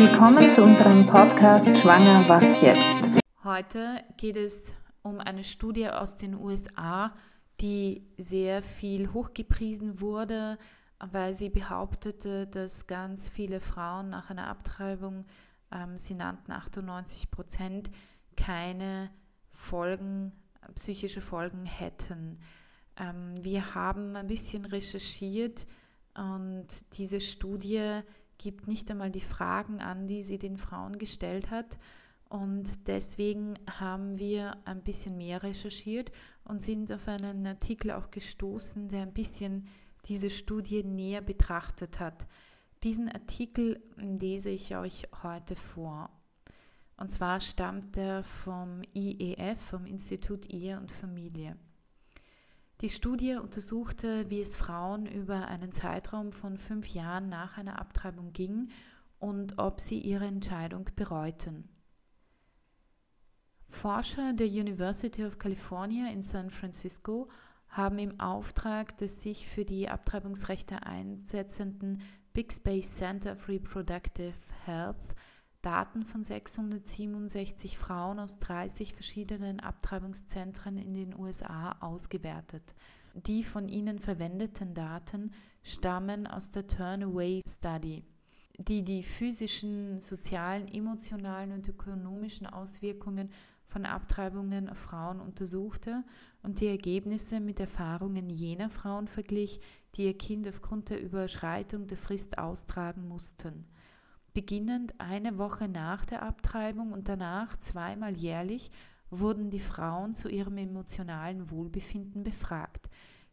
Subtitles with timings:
[0.00, 2.94] Willkommen zu unserem Podcast Schwanger, was jetzt?
[3.42, 7.16] Heute geht es um eine Studie aus den USA,
[7.60, 10.56] die sehr viel hochgepriesen wurde,
[11.00, 15.24] weil sie behauptete, dass ganz viele Frauen nach einer Abtreibung,
[15.72, 17.90] ähm, sie nannten 98 Prozent,
[18.36, 19.10] keine
[19.50, 20.30] Folgen,
[20.76, 22.38] psychische Folgen hätten.
[22.96, 25.66] Ähm, wir haben ein bisschen recherchiert
[26.14, 28.02] und diese Studie
[28.38, 31.78] gibt nicht einmal die Fragen an, die sie den Frauen gestellt hat.
[32.28, 36.12] Und deswegen haben wir ein bisschen mehr recherchiert
[36.44, 39.66] und sind auf einen Artikel auch gestoßen, der ein bisschen
[40.04, 42.26] diese Studie näher betrachtet hat.
[42.82, 46.10] Diesen Artikel lese ich euch heute vor.
[46.96, 51.56] Und zwar stammt er vom IEF, vom Institut Ehe und Familie.
[52.80, 58.32] Die Studie untersuchte, wie es Frauen über einen Zeitraum von fünf Jahren nach einer Abtreibung
[58.32, 58.70] ging
[59.18, 61.68] und ob sie ihre Entscheidung bereuten.
[63.68, 67.28] Forscher der University of California in San Francisco
[67.68, 75.16] haben im Auftrag des sich für die Abtreibungsrechte einsetzenden Big Space Center for Reproductive Health
[75.62, 82.76] Daten von 667 Frauen aus 30 verschiedenen Abtreibungszentren in den USA ausgewertet.
[83.14, 85.32] Die von ihnen verwendeten Daten
[85.64, 88.04] stammen aus der Turnaway Study,
[88.56, 93.30] die die physischen, sozialen, emotionalen und ökonomischen Auswirkungen
[93.66, 96.04] von Abtreibungen auf Frauen untersuchte
[96.42, 99.60] und die Ergebnisse mit Erfahrungen jener Frauen verglich,
[99.96, 103.66] die ihr Kind aufgrund der Überschreitung der Frist austragen mussten.
[104.38, 108.70] Beginnend eine Woche nach der Abtreibung und danach zweimal jährlich
[109.10, 112.88] wurden die Frauen zu ihrem emotionalen Wohlbefinden befragt.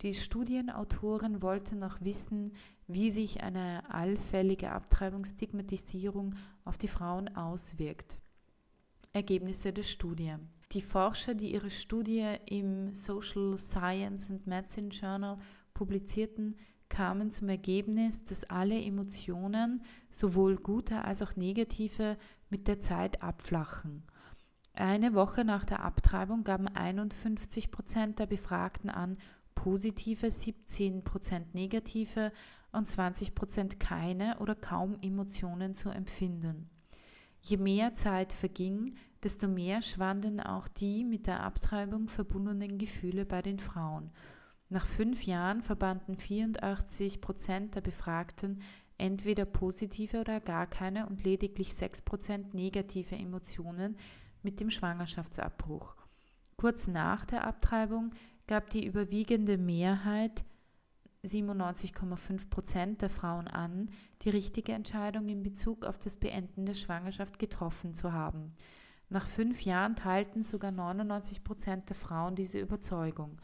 [0.00, 2.52] Die Studienautoren wollten noch wissen,
[2.88, 8.18] wie sich eine allfällige Abtreibungsstigmatisierung auf die Frauen auswirkt.
[9.12, 10.34] Ergebnisse der Studie.
[10.72, 15.38] Die Forscher, die ihre Studie im Social Science and Medicine Journal
[15.74, 16.56] publizierten,
[16.88, 22.16] kamen zum Ergebnis, dass alle Emotionen, sowohl gute als auch negative,
[22.50, 24.02] mit der Zeit abflachen.
[24.74, 29.18] Eine Woche nach der Abtreibung gaben 51 Prozent der Befragten an,
[29.54, 32.32] positive, 17 Prozent negative
[32.70, 36.70] und 20 Prozent keine oder kaum Emotionen zu empfinden.
[37.40, 43.42] Je mehr Zeit verging, desto mehr schwanden auch die mit der Abtreibung verbundenen Gefühle bei
[43.42, 44.10] den Frauen.
[44.70, 48.62] Nach fünf Jahren verbanden 84 Prozent der Befragten
[48.98, 53.96] entweder positive oder gar keine und lediglich 6 Prozent negative Emotionen
[54.42, 55.96] mit dem Schwangerschaftsabbruch.
[56.56, 58.10] Kurz nach der Abtreibung
[58.46, 60.44] gab die überwiegende Mehrheit
[61.24, 63.90] 97,5 Prozent der Frauen an,
[64.22, 68.54] die richtige Entscheidung in Bezug auf das Beenden der Schwangerschaft getroffen zu haben.
[69.08, 73.40] Nach fünf Jahren teilten sogar 99 Prozent der Frauen diese Überzeugung.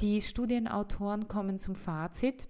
[0.00, 2.46] Die Studienautoren kommen zum Fazit,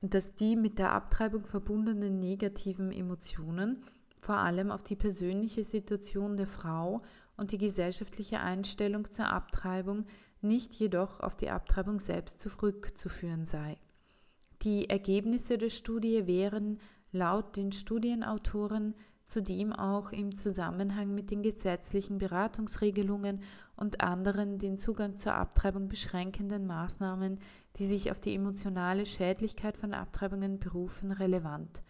[0.00, 3.84] dass die mit der Abtreibung verbundenen negativen Emotionen
[4.20, 7.02] vor allem auf die persönliche Situation der Frau
[7.36, 10.06] und die gesellschaftliche Einstellung zur Abtreibung,
[10.40, 13.76] nicht jedoch auf die Abtreibung selbst zurückzuführen sei.
[14.62, 16.80] Die Ergebnisse der Studie wären
[17.12, 18.94] laut den Studienautoren
[19.28, 23.42] zudem auch im Zusammenhang mit den gesetzlichen Beratungsregelungen
[23.76, 27.38] und anderen den Zugang zur Abtreibung beschränkenden Maßnahmen,
[27.76, 31.82] die sich auf die emotionale Schädlichkeit von Abtreibungen berufen, relevant.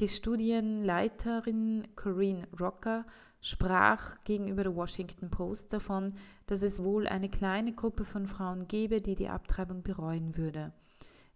[0.00, 3.06] Die Studienleiterin Corinne Rocker
[3.40, 6.14] sprach gegenüber der Washington Post davon,
[6.46, 10.72] dass es wohl eine kleine Gruppe von Frauen gebe, die die Abtreibung bereuen würde.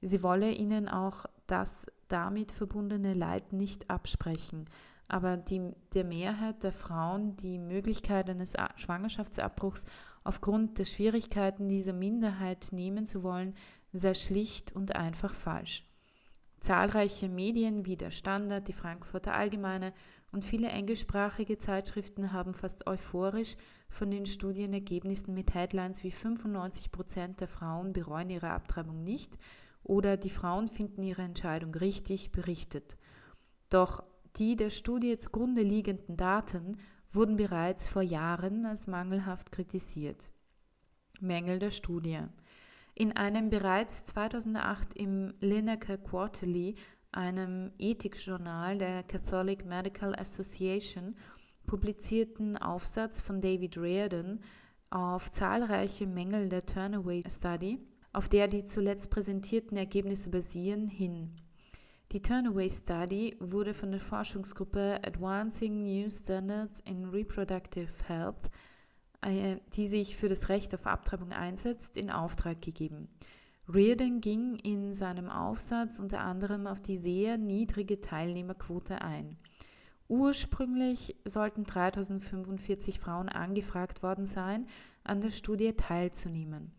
[0.01, 4.67] Sie wolle ihnen auch das damit verbundene Leid nicht absprechen,
[5.09, 9.85] aber die, der Mehrheit der Frauen die Möglichkeit eines Schwangerschaftsabbruchs
[10.25, 13.55] aufgrund der Schwierigkeiten dieser Minderheit nehmen zu wollen,
[13.93, 15.85] sei schlicht und einfach falsch.
[16.59, 19.93] Zahlreiche Medien wie der Standard, die Frankfurter Allgemeine
[20.33, 23.57] und viele englischsprachige Zeitschriften haben fast euphorisch
[23.89, 29.39] von den Studienergebnissen mit Headlines wie 95 Prozent der Frauen bereuen ihre Abtreibung nicht
[29.85, 32.97] oder die Frauen finden ihre Entscheidung richtig berichtet.
[33.71, 34.03] Doch
[34.37, 36.77] die der Studie zugrunde liegenden Daten
[37.13, 40.31] wurden bereits vor Jahren als mangelhaft kritisiert.
[41.21, 42.21] Mängel der Studie.
[42.95, 46.75] In einem bereits 2008 im Lineker Quarterly,
[47.13, 51.17] einem Ethikjournal der Catholic Medical Association,
[51.67, 54.41] publizierten Aufsatz von David Reardon
[54.91, 57.79] auf zahlreiche Mängel der Turnaway Study,
[58.13, 61.37] auf der die zuletzt präsentierten Ergebnisse basieren, hin.
[62.17, 68.51] Die Turnaway Study wurde von der Forschungsgruppe Advancing New Standards in Reproductive Health,
[69.21, 73.11] äh, die sich für das Recht auf Abtreibung einsetzt, in Auftrag gegeben.
[73.69, 79.37] Reardon ging in seinem Aufsatz unter anderem auf die sehr niedrige Teilnehmerquote ein.
[80.09, 84.69] Ursprünglich sollten 3045 Frauen angefragt worden sein,
[85.05, 86.73] an der Studie teilzunehmen.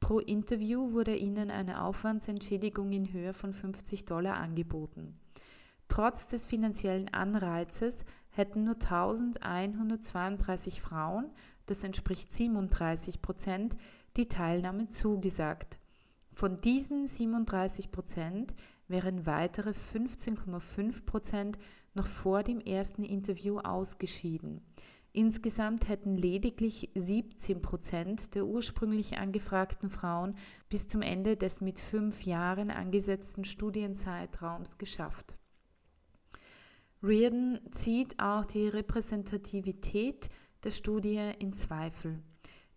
[0.00, 5.16] Pro Interview wurde ihnen eine Aufwandsentschädigung in Höhe von 50 Dollar angeboten.
[5.88, 11.30] Trotz des finanziellen Anreizes hätten nur 1132 Frauen,
[11.66, 13.76] das entspricht 37 Prozent,
[14.16, 15.78] die Teilnahme zugesagt.
[16.32, 18.54] Von diesen 37 Prozent
[18.88, 21.58] wären weitere 15,5 Prozent
[21.94, 24.62] noch vor dem ersten Interview ausgeschieden.
[25.12, 30.36] Insgesamt hätten lediglich 17 Prozent der ursprünglich angefragten Frauen
[30.68, 35.36] bis zum Ende des mit fünf Jahren angesetzten Studienzeitraums geschafft.
[37.02, 40.28] Reardon zieht auch die Repräsentativität
[40.62, 42.22] der Studie in Zweifel.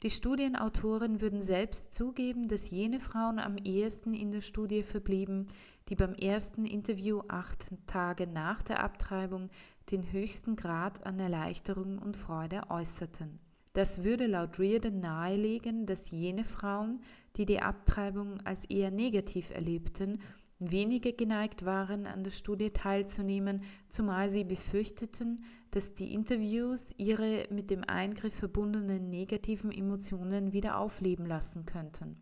[0.04, 5.48] Die Studienautoren würden selbst zugeben, dass jene Frauen am ehesten in der Studie verblieben,
[5.88, 9.50] die beim ersten Interview acht Tage nach der Abtreibung
[9.92, 13.40] den höchsten Grad an Erleichterung und Freude äußerten.
[13.72, 17.00] Das würde laut Reardon nahelegen, dass jene Frauen,
[17.38, 20.20] die die Abtreibung als eher negativ erlebten,
[20.60, 27.72] weniger geneigt waren, an der Studie teilzunehmen, zumal sie befürchteten, dass die Interviews ihre mit
[27.72, 32.22] dem Eingriff verbundenen negativen Emotionen wieder aufleben lassen könnten.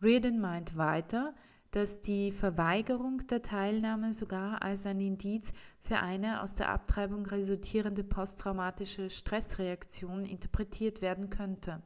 [0.00, 1.34] Reardon meint weiter,
[1.72, 5.52] dass die Verweigerung der Teilnahme sogar als ein Indiz
[5.82, 11.82] für eine aus der Abtreibung resultierende posttraumatische Stressreaktion interpretiert werden könnte.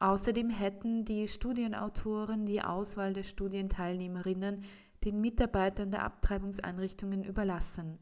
[0.00, 4.64] Außerdem hätten die Studienautoren die Auswahl der Studienteilnehmerinnen
[5.04, 7.98] den Mitarbeitern der Abtreibungseinrichtungen überlassen.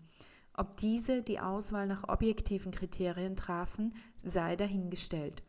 [0.58, 3.94] Ob diese die Auswahl nach objektiven Kriterien trafen,
[4.24, 5.44] sei dahingestellt.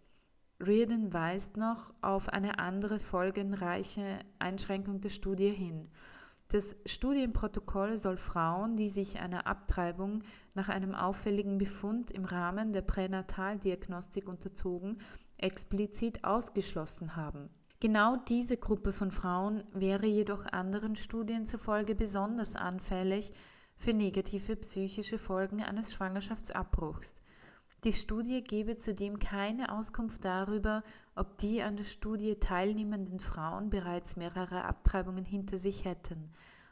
[0.59, 5.89] Reardon weist noch auf eine andere folgenreiche Einschränkung der Studie hin.
[6.49, 10.21] Das Studienprotokoll soll Frauen, die sich einer Abtreibung
[10.53, 15.01] nach einem auffälligen Befund im Rahmen der Pränataldiagnostik unterzogen,
[15.37, 17.49] explizit ausgeschlossen haben.
[17.79, 23.33] Genau diese Gruppe von Frauen wäre jedoch anderen Studien zufolge besonders anfällig
[23.79, 27.15] für negative psychische Folgen eines Schwangerschaftsabbruchs.
[27.85, 30.83] Die Studie gebe zudem keine Auskunft darüber,
[31.15, 36.29] ob die an der Studie teilnehmenden Frauen bereits mehrere Abtreibungen hinter sich hätten.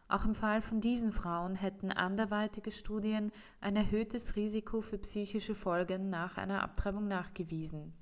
[0.10, 3.32] Auch im Fall von diesen Frauen hätten anderweitige Studien
[3.62, 7.94] ein erhöhtes Risiko für psychische Folgen nach einer Abtreibung nachgewiesen.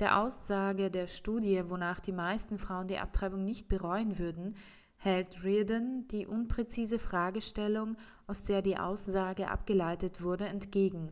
[0.00, 4.56] Der Aussage der Studie, wonach die meisten Frauen die Abtreibung nicht bereuen würden,
[5.04, 11.10] hält Reardon die unpräzise Fragestellung, aus der die Aussage abgeleitet wurde, entgegen.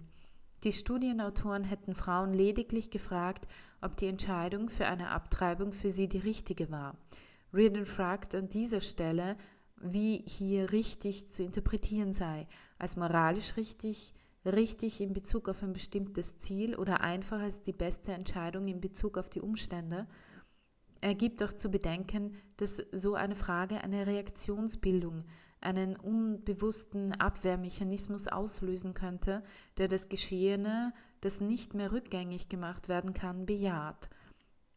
[0.65, 3.49] Die Studienautoren hätten Frauen lediglich gefragt,
[3.83, 6.97] ob die Entscheidung für eine Abtreibung für sie die richtige war.
[7.53, 9.37] Reardon fragt an dieser Stelle,
[9.77, 12.49] wie hier richtig zu interpretieren sei,
[12.79, 14.15] als moralisch richtig,
[14.47, 19.19] richtig in Bezug auf ein bestimmtes Ziel oder einfach als die beste Entscheidung in Bezug
[19.19, 20.07] auf die Umstände.
[21.03, 25.25] Er gibt auch zu bedenken, dass so eine Frage eine Reaktionsbildung,
[25.61, 29.43] einen unbewussten Abwehrmechanismus auslösen könnte,
[29.79, 34.11] der das Geschehene, das nicht mehr rückgängig gemacht werden kann, bejaht.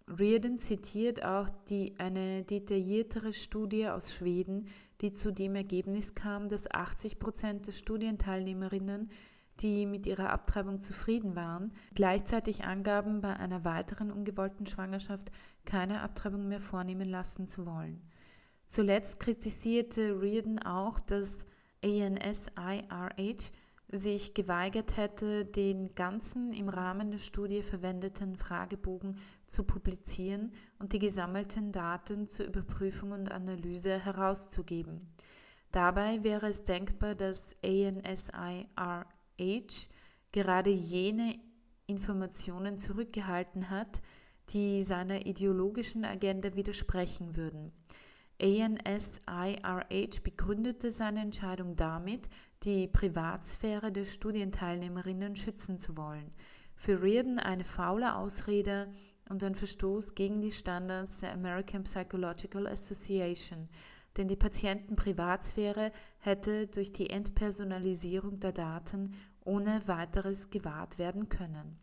[0.08, 4.68] Reardon zitiert auch die, eine detailliertere Studie aus Schweden,
[5.02, 9.12] die zu dem Ergebnis kam, dass 80 Prozent der Studienteilnehmerinnen,
[9.62, 15.32] die mit ihrer Abtreibung zufrieden waren, gleichzeitig angaben, bei einer weiteren ungewollten Schwangerschaft
[15.66, 18.02] keine Abtreibung mehr vornehmen lassen zu wollen.
[18.68, 21.46] Zuletzt kritisierte Reardon auch, dass
[21.84, 23.52] ANSIRH
[23.92, 31.00] sich geweigert hätte, den ganzen im Rahmen der Studie verwendeten Fragebogen zu publizieren und die
[31.00, 35.08] gesammelten Daten zur Überprüfung und Analyse herauszugeben.
[35.72, 39.06] Dabei wäre es denkbar, dass ANSIRH
[40.32, 41.40] gerade jene
[41.88, 44.02] Informationen zurückgehalten hat,
[44.50, 47.72] die seiner ideologischen Agenda widersprechen würden.
[48.42, 52.30] ANSIRH begründete seine Entscheidung damit,
[52.64, 56.32] die Privatsphäre der Studienteilnehmerinnen schützen zu wollen.
[56.76, 58.92] Für Reardon eine faule Ausrede
[59.30, 63.70] und ein Verstoß gegen die Standards der American Psychological Association,
[64.18, 65.92] denn die Patientenprivatsphäre
[66.26, 69.14] hätte durch die Entpersonalisierung der Daten
[69.44, 71.78] ohne weiteres gewahrt werden können.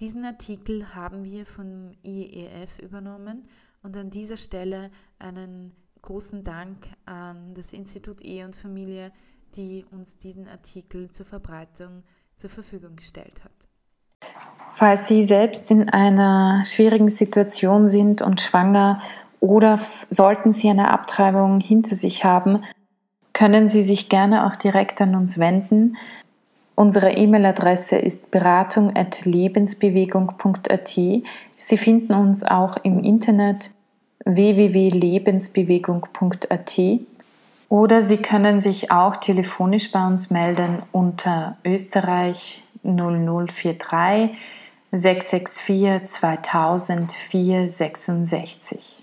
[0.00, 3.48] Diesen Artikel haben wir vom IEF übernommen
[3.82, 9.12] und an dieser Stelle einen großen Dank an das Institut Ehe und Familie,
[9.54, 12.02] die uns diesen Artikel zur Verbreitung
[12.36, 13.52] zur Verfügung gestellt hat.
[14.72, 19.00] Falls Sie selbst in einer schwierigen Situation sind und schwanger
[19.40, 22.64] oder sollten Sie eine Abtreibung hinter sich haben,
[23.42, 25.96] können Sie sich gerne auch direkt an uns wenden.
[26.76, 30.94] Unsere E-Mail-Adresse ist beratung.lebensbewegung.at.
[31.56, 33.72] Sie finden uns auch im Internet
[34.24, 36.80] www.lebensbewegung.at
[37.68, 44.38] oder Sie können sich auch telefonisch bei uns melden unter Österreich 0043
[44.92, 49.02] 664 2000 466.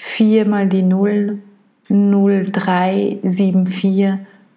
[0.00, 1.38] 4 mal die 0
[1.88, 4.14] 0374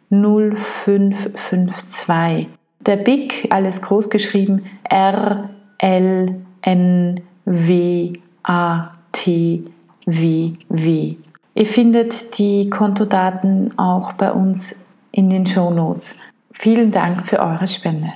[0.10, 2.48] 0552.
[2.80, 9.64] Der BIC, alles groß geschrieben, R L N W A T
[10.06, 11.16] W W.
[11.56, 16.18] Ihr findet die Kontodaten auch bei uns in den Show Notes.
[16.52, 18.14] Vielen Dank für eure Spende.